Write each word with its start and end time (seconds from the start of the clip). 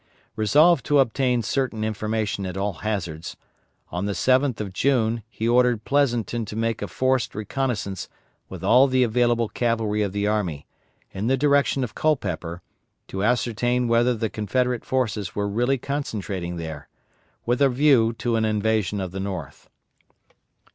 Resolved 0.35 0.83
to 0.87 0.97
obtain 0.97 1.43
certain 1.43 1.83
information 1.83 2.43
at 2.47 2.57
all 2.57 2.73
hazards, 2.81 3.37
on 3.91 4.07
the 4.07 4.13
7th 4.13 4.59
of 4.59 4.73
June 4.73 5.21
he 5.29 5.47
ordered 5.47 5.83
Pleasonton 5.83 6.43
to 6.45 6.55
make 6.55 6.81
a 6.81 6.87
forced 6.87 7.35
reconnoissance 7.35 8.09
with 8.49 8.63
all 8.63 8.87
the 8.87 9.03
available 9.03 9.47
cavalry 9.47 10.01
of 10.01 10.11
the 10.11 10.25
army, 10.25 10.65
in 11.11 11.27
the 11.27 11.37
direction 11.37 11.83
of 11.83 11.93
Culpeper, 11.93 12.63
to 13.09 13.23
ascertain 13.23 13.87
whether 13.87 14.15
the 14.15 14.27
Confederate 14.31 14.83
forces 14.83 15.35
were 15.35 15.47
really 15.47 15.77
concentrating 15.77 16.55
there, 16.55 16.87
with 17.45 17.61
a 17.61 17.69
view 17.69 18.11
to 18.13 18.37
an 18.37 18.43
invasion 18.43 18.99
of 18.99 19.11
the 19.11 19.19
North. 19.19 19.69